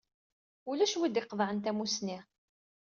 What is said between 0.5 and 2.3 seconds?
Ulac win i d-iqeḍɛen tamusni.